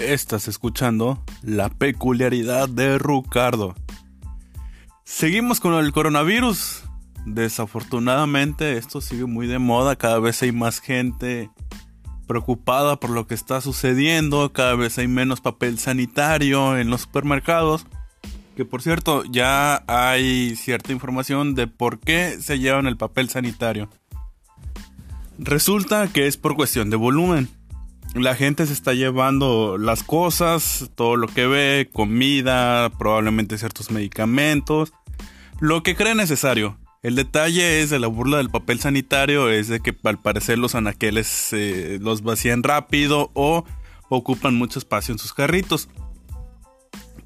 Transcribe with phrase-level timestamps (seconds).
[0.00, 3.74] Estás escuchando la peculiaridad de Rucardo.
[5.04, 6.84] Seguimos con el coronavirus.
[7.26, 11.50] Desafortunadamente esto sigue muy de moda, cada vez hay más gente
[12.26, 17.86] preocupada por lo que está sucediendo, cada vez hay menos papel sanitario en los supermercados.
[18.56, 23.90] Que por cierto, ya hay cierta información de por qué se llevan el papel sanitario.
[25.38, 27.59] Resulta que es por cuestión de volumen.
[28.14, 34.92] La gente se está llevando las cosas, todo lo que ve, comida, probablemente ciertos medicamentos,
[35.60, 36.76] lo que cree necesario.
[37.02, 40.74] El detalle es de la burla del papel sanitario es de que al parecer los
[40.74, 43.64] anaqueles eh, los vacían rápido o
[44.10, 45.88] ocupan mucho espacio en sus carritos.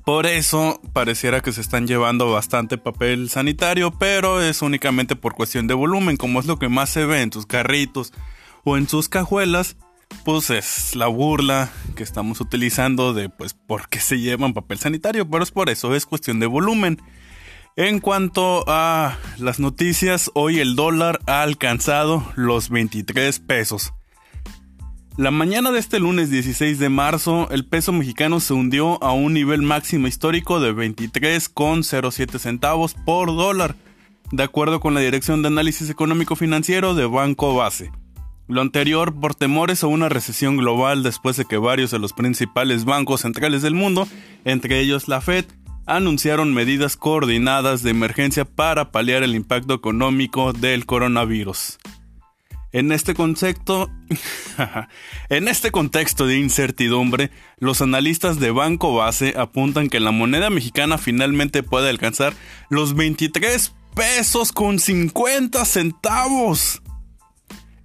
[0.04, 5.66] Por eso pareciera que se están llevando bastante papel sanitario, pero es únicamente por cuestión
[5.66, 8.12] de volumen, como es lo que más se ve en tus carritos
[8.64, 9.76] o en sus cajuelas,
[10.24, 15.28] pues es la burla que estamos utilizando de pues por qué se llevan papel sanitario,
[15.28, 17.00] pero es por eso, es cuestión de volumen.
[17.76, 23.92] En cuanto a las noticias, hoy el dólar ha alcanzado los 23 pesos.
[25.16, 29.32] La mañana de este lunes 16 de marzo, el peso mexicano se hundió a un
[29.32, 33.76] nivel máximo histórico de 23,07 centavos por dólar,
[34.32, 37.90] de acuerdo con la Dirección de Análisis Económico Financiero de Banco Base.
[38.46, 42.84] Lo anterior por temores a una recesión global después de que varios de los principales
[42.84, 44.06] bancos centrales del mundo,
[44.44, 45.46] entre ellos la Fed,
[45.86, 51.78] anunciaron medidas coordinadas de emergencia para paliar el impacto económico del coronavirus.
[52.72, 53.90] En este concepto,
[55.30, 60.98] en este contexto de incertidumbre, los analistas de Banco Base apuntan que la moneda mexicana
[60.98, 62.34] finalmente puede alcanzar
[62.68, 66.82] los 23 pesos con 50 centavos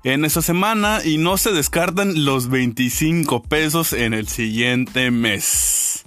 [0.03, 6.05] en esa semana y no se descartan los 25 pesos en el siguiente mes.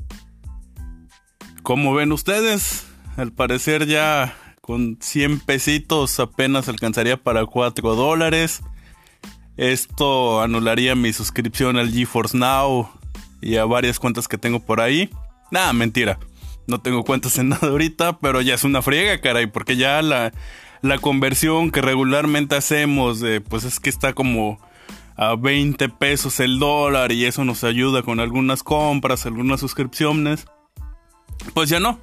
[1.62, 2.86] ¿Cómo ven ustedes?
[3.16, 8.62] Al parecer ya con 100 pesitos apenas alcanzaría para 4 dólares.
[9.56, 12.90] Esto anularía mi suscripción al GeForce Now
[13.42, 15.10] y a varias cuentas que tengo por ahí.
[15.50, 16.18] Nada, mentira.
[16.66, 20.32] No tengo cuentas en nada ahorita, pero ya es una friega, caray, porque ya la,
[20.82, 24.60] la conversión que regularmente hacemos, pues es que está como
[25.16, 30.46] a 20 pesos el dólar y eso nos ayuda con algunas compras, algunas suscripciones.
[31.54, 31.98] Pues ya no.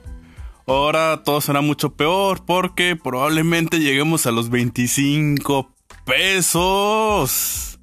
[0.66, 5.74] Ahora todo será mucho peor porque probablemente lleguemos a los 25
[6.06, 7.80] pesos.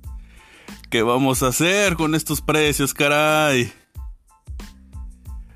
[0.88, 3.72] ¿Qué vamos a hacer con estos precios, caray?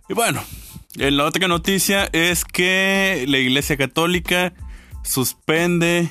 [0.09, 0.43] Y bueno,
[0.97, 4.53] la otra noticia es que la Iglesia Católica
[5.03, 6.11] suspende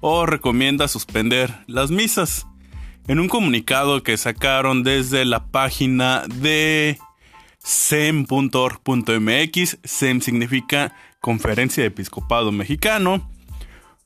[0.00, 2.46] o recomienda suspender las misas.
[3.08, 6.98] En un comunicado que sacaron desde la página de
[7.58, 8.18] sem.org.mx,
[9.82, 13.31] sem significa Conferencia de Episcopado Mexicano,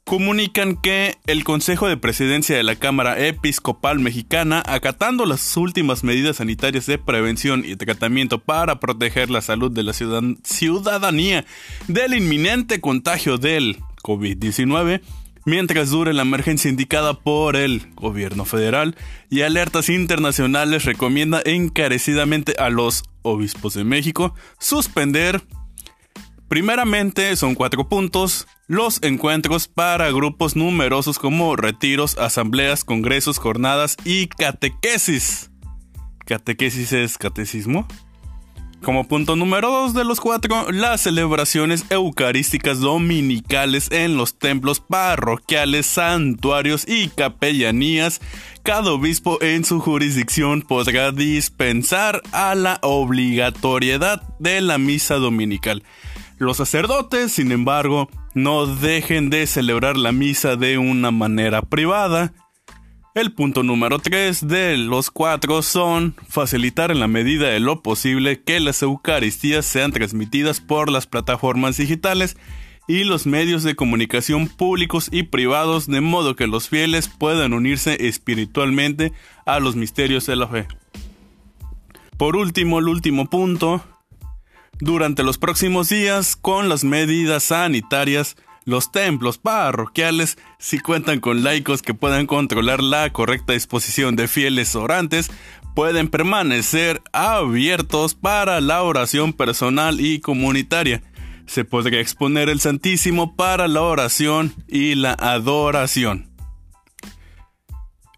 [0.06, 6.37] comunican que el Consejo de Presidencia de la Cámara Episcopal Mexicana, acatando las últimas medidas
[6.37, 11.44] sanitarias de prevención y tratamiento para proteger la salud de la ciudadanía
[11.89, 15.00] del inminente contagio del COVID-19,
[15.44, 18.97] mientras dure la emergencia indicada por el gobierno federal
[19.28, 25.43] y alertas internacionales recomienda encarecidamente a los obispos de México suspender
[26.49, 34.27] Primeramente son cuatro puntos, los encuentros para grupos numerosos como retiros, asambleas, congresos, jornadas y
[34.27, 35.50] catequesis.
[36.25, 37.87] ¿Catequesis es catecismo?
[38.82, 45.87] Como punto número dos de los cuatro, las celebraciones eucarísticas dominicales en los templos parroquiales,
[45.87, 48.21] santuarios y capellanías.
[48.62, 55.82] Cada obispo en su jurisdicción podrá dispensar a la obligatoriedad de la misa dominical.
[56.38, 62.35] Los sacerdotes, sin embargo, no dejen de celebrar la misa de una manera privada.
[63.15, 68.43] El punto número 3 de los cuatro son facilitar en la medida de lo posible
[68.43, 72.37] que las Eucaristías sean transmitidas por las plataformas digitales
[72.87, 78.06] y los medios de comunicación públicos y privados de modo que los fieles puedan unirse
[78.06, 79.15] espiritualmente
[79.47, 80.69] a los misterios de la fe.
[82.19, 83.82] Por último, el último punto,
[84.81, 91.82] durante los próximos días, con las medidas sanitarias, los templos parroquiales, si cuentan con laicos
[91.82, 95.31] que puedan controlar la correcta disposición de fieles orantes,
[95.75, 101.02] pueden permanecer abiertos para la oración personal y comunitaria.
[101.46, 106.31] Se podría exponer el Santísimo para la oración y la adoración.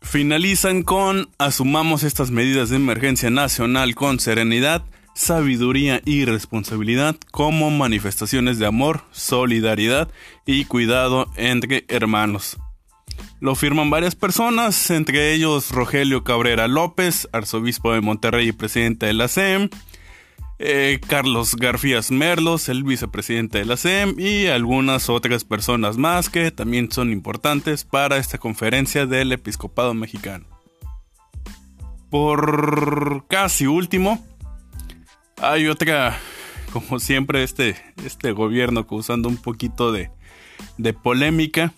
[0.01, 4.83] finalizan con asumamos estas medidas de emergencia nacional con serenidad,
[5.19, 10.09] sabiduría y responsabilidad como manifestaciones de amor, solidaridad
[10.47, 12.57] y cuidado entre hermanos.
[13.41, 19.13] Lo firman varias personas, entre ellos Rogelio Cabrera López, arzobispo de Monterrey y presidente de
[19.13, 19.71] la SEM,
[20.61, 26.53] eh, Carlos Garfías Merlos, el vicepresidente de la SEM, y algunas otras personas más que
[26.53, 30.47] también son importantes para esta conferencia del episcopado mexicano.
[32.09, 34.25] Por casi último,
[35.41, 36.19] hay otra,
[36.73, 40.11] como siempre, este, este gobierno causando un poquito de,
[40.77, 41.73] de polémica.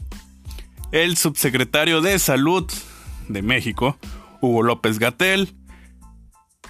[0.92, 2.70] El subsecretario de Salud
[3.28, 3.96] de México,
[4.40, 5.54] Hugo López Gatel,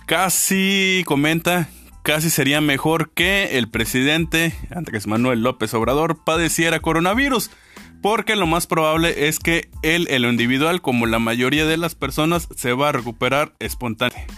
[0.06, 1.68] casi comenta
[2.02, 7.50] casi sería mejor que el presidente Andrés Manuel López Obrador padeciera coronavirus,
[8.02, 11.94] porque lo más probable es que él en lo individual, como la mayoría de las
[11.94, 14.34] personas, se va a recuperar espontáneamente.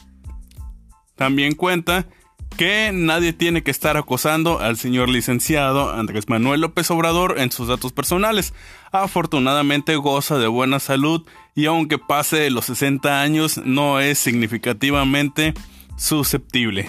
[1.17, 2.07] También cuenta
[2.53, 7.69] que nadie tiene que estar acosando al señor licenciado Andrés Manuel López Obrador en sus
[7.69, 8.55] datos personales.
[8.91, 15.55] Afortunadamente goza de buena salud y aunque pase los 60 años no es significativamente
[15.97, 16.89] susceptible.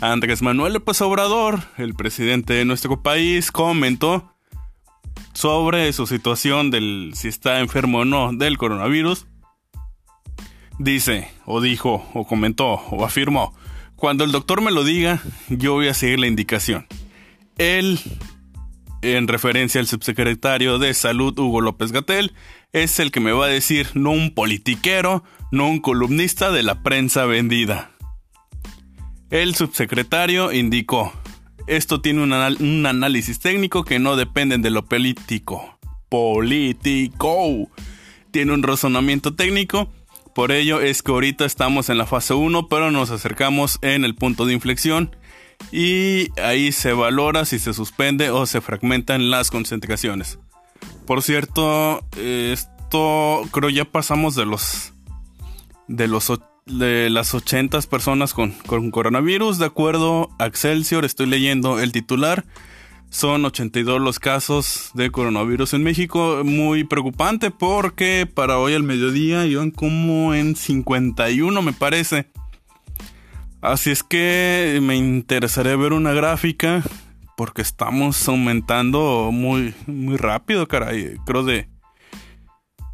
[0.00, 4.34] Andrés Manuel López Obrador, el presidente de nuestro país, comentó
[5.34, 9.26] sobre su situación del si está enfermo o no del coronavirus.
[10.78, 13.54] Dice, o dijo, o comentó, o afirmó,
[14.00, 16.86] cuando el doctor me lo diga, yo voy a seguir la indicación.
[17.58, 18.00] Él,
[19.02, 22.32] en referencia al subsecretario de Salud Hugo López Gatel,
[22.72, 26.82] es el que me va a decir, no un politiquero, no un columnista de la
[26.82, 27.90] prensa vendida.
[29.28, 31.12] El subsecretario indicó,
[31.66, 35.78] esto tiene un, análisis técnico que no depende de lo político.
[36.08, 37.68] Político.
[38.30, 39.92] Tiene un razonamiento técnico.
[40.34, 44.14] Por ello es que ahorita estamos en la fase 1, pero nos acercamos en el
[44.14, 45.16] punto de inflexión.
[45.72, 50.38] Y ahí se valora si se suspende o se fragmentan las concentraciones.
[51.06, 54.92] Por cierto, esto creo ya pasamos de los
[55.88, 56.32] de los
[56.66, 58.52] de las 80 personas con,
[58.90, 59.58] coronavirus.
[59.58, 62.44] De acuerdo a Excelsior, estoy leyendo el titular.
[63.10, 66.42] Son 82 los casos de coronavirus en México.
[66.44, 72.30] Muy preocupante porque para hoy al mediodía iban como en 51 me parece.
[73.60, 76.82] Así es que me interesaría ver una gráfica
[77.36, 81.16] porque estamos aumentando muy, muy rápido, caray.
[81.26, 81.68] Creo de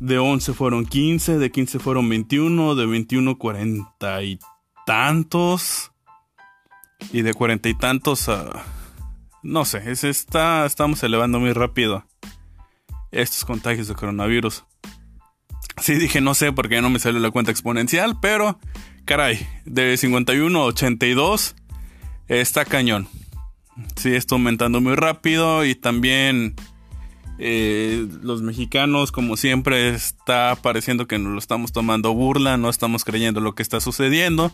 [0.01, 4.39] de 11 fueron 15, de 15 fueron 21, de 21 40 y
[4.87, 5.93] tantos.
[7.13, 8.65] Y de 40 y tantos a...
[9.47, 12.05] No sé, es, está, estamos elevando muy rápido
[13.13, 14.65] estos contagios de coronavirus.
[15.81, 18.59] Sí dije no sé porque no me salió la cuenta exponencial, pero
[19.05, 21.55] caray, de 51 a 82
[22.27, 23.07] está cañón.
[23.95, 26.57] Sí, está aumentando muy rápido y también
[27.39, 33.05] eh, los mexicanos, como siempre, está pareciendo que nos lo estamos tomando burla, no estamos
[33.05, 34.51] creyendo lo que está sucediendo.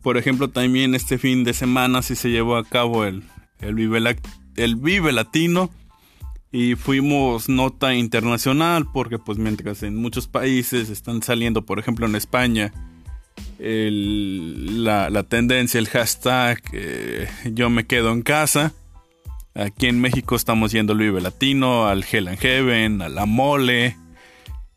[0.00, 3.22] Por ejemplo, también este fin de semana sí se llevó a cabo el,
[3.60, 4.16] el, Vive,
[4.56, 5.70] el Vive Latino
[6.50, 12.14] y fuimos nota internacional porque pues mientras en muchos países están saliendo, por ejemplo en
[12.14, 12.72] España,
[13.58, 18.72] la, la, tendencia, el hashtag eh, yo me quedo en casa
[19.58, 23.96] Aquí en México estamos yendo al Vive Latino, al Hell and Heaven, a la Mole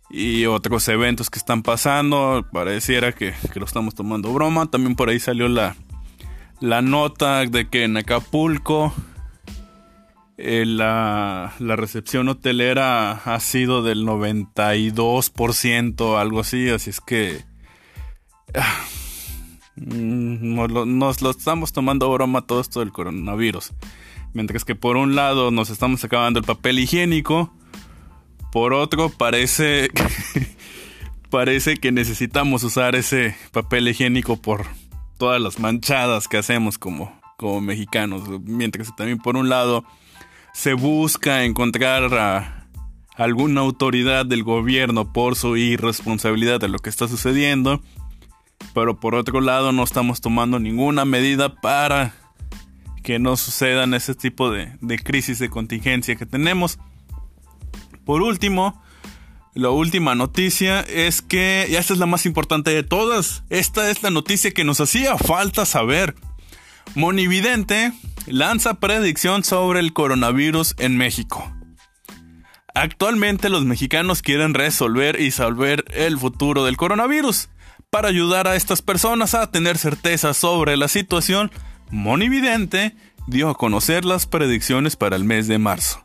[0.09, 2.43] y otros eventos que están pasando.
[2.51, 4.71] Pareciera que, lo estamos tomando broma.
[4.71, 5.75] También por ahí salió la,
[6.61, 8.93] la nota de que en Acapulco
[10.37, 16.69] eh, la, la, recepción hotelera ha sido del 92%, algo así.
[16.69, 17.43] Así es que...
[18.53, 18.83] Ah,
[19.75, 23.73] mm, nos lo estamos tomando broma todo esto del coronavirus.
[24.33, 27.53] Mientras que por un lado nos estamos acabando el papel higiénico,
[28.51, 29.89] por otro parece
[31.29, 34.65] parece que necesitamos usar ese papel higiénico por
[35.21, 38.23] todas las manchadas que hacemos como, como mexicanos.
[38.43, 39.85] Mientras que también por un lado
[40.51, 42.65] se busca encontrar a
[43.17, 47.83] alguna autoridad del gobierno por su irresponsabilidad de lo que está sucediendo.
[48.73, 52.15] Pero por otro lado no estamos tomando ninguna medida para
[53.03, 56.79] que no sucedan ese tipo de, crisis de contingencia que tenemos.
[58.05, 58.80] Por último,
[59.53, 64.01] la última noticia es que, y esta es la más importante de todas, esta es
[64.01, 66.15] la noticia que nos hacía falta saber.
[66.95, 67.91] Monividente
[68.27, 71.51] lanza predicción sobre el coronavirus en México.
[72.73, 77.49] Actualmente los mexicanos quieren resolver y salvar el futuro del coronavirus.
[77.89, 81.51] Para ayudar a estas personas a tener certeza sobre la situación,
[81.89, 82.95] Monividente
[83.27, 86.01] dio a conocer las predicciones para el mes de marzo.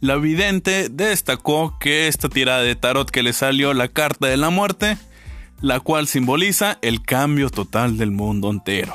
[0.00, 4.50] La vidente destacó que esta tirada de tarot que le salió la carta de la
[4.50, 4.96] muerte,
[5.60, 8.94] la cual simboliza el cambio total del mundo entero.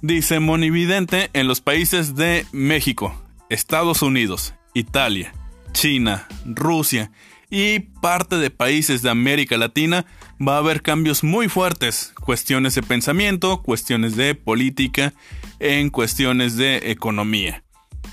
[0.00, 3.14] Dice Monividente en los países de México,
[3.50, 5.32] Estados Unidos, Italia,
[5.70, 7.12] China, Rusia
[7.48, 10.06] y parte de países de América Latina
[10.40, 15.14] va a haber cambios muy fuertes, cuestiones de pensamiento, cuestiones de política,
[15.60, 17.62] en cuestiones de economía.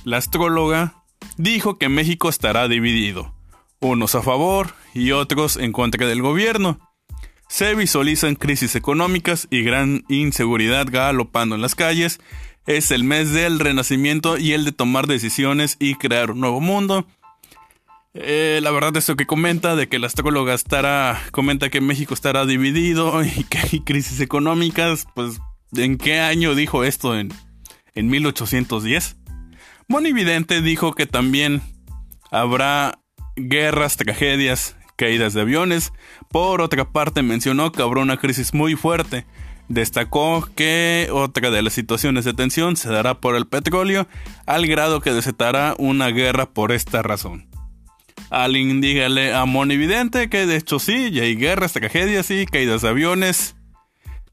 [0.04, 0.99] La astróloga
[1.38, 3.34] dijo que México estará dividido,
[3.80, 6.80] unos a favor y otros en contra del gobierno.
[7.48, 12.20] Se visualizan crisis económicas y gran inseguridad galopando en las calles.
[12.68, 17.08] Es el mes del renacimiento y el de tomar decisiones y crear un nuevo mundo.
[18.14, 22.46] Eh, la verdad, esto que comenta de que la astróloga estará, comenta que México estará
[22.46, 25.40] dividido y que hay crisis económicas, pues,
[25.76, 27.18] ¿en qué año dijo esto?
[27.18, 27.34] ¿En,
[27.96, 29.19] en 1810?
[29.90, 31.64] Monividente dijo que también
[32.30, 33.00] habrá
[33.36, 35.94] guerras, tragedias, caídas de aviones.
[36.30, 39.26] Por otra parte, mencionó que habrá una crisis muy fuerte.
[39.68, 44.08] Destacó que otra de las situaciones de tensión se dará por el petróleo,
[44.46, 47.50] al grado que desatará una guerra por esta razón.
[48.30, 52.90] Alguien dígale a Monividente que de hecho sí, ya hay guerras, tragedias y caídas de
[52.90, 53.56] aviones.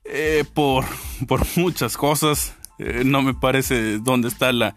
[0.04, 0.84] Eh, por,
[1.26, 2.54] por muchas cosas.
[2.78, 4.74] Eh, no me parece dónde está la,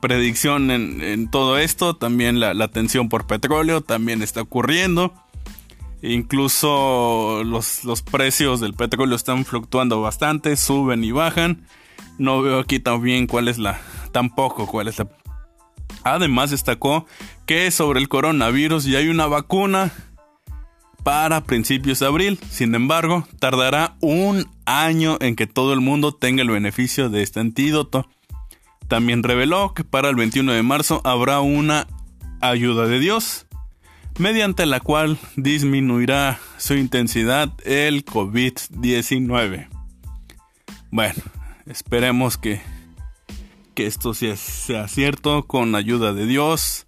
[0.00, 1.96] predicción en, todo esto.
[1.96, 5.12] También la, tensión por petróleo también está ocurriendo.
[6.02, 11.66] Incluso los, los, precios del petróleo están fluctuando bastante, suben y bajan.
[12.18, 13.80] No veo aquí también cuál es la,
[14.10, 15.08] tampoco cuál es la.
[16.04, 17.06] Además destacó
[17.46, 19.92] que sobre el coronavirus ya hay una vacuna
[21.02, 22.38] para principios de abril.
[22.50, 27.40] Sin embargo, tardará un año en que todo el mundo tenga el beneficio de este
[27.40, 28.08] antídoto.
[28.88, 31.86] También reveló que para el 21 de marzo habrá una
[32.40, 33.46] ayuda de Dios,
[34.18, 39.68] mediante la cual disminuirá su intensidad el COVID-19.
[40.90, 41.22] Bueno,
[41.66, 42.60] esperemos que,
[43.74, 46.86] que esto sea, sea cierto con ayuda de Dios,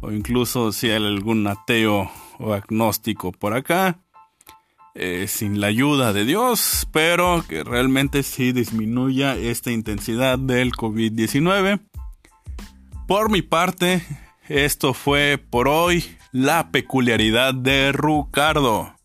[0.00, 4.00] o incluso si hay algún ateo o agnóstico por acá,
[4.94, 11.80] eh, sin la ayuda de Dios, pero que realmente sí disminuya esta intensidad del COVID-19.
[13.06, 14.02] Por mi parte,
[14.48, 18.95] esto fue por hoy la peculiaridad de Ricardo.